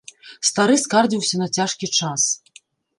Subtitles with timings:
[0.49, 2.21] Стары скардзіўся на цяжкі час.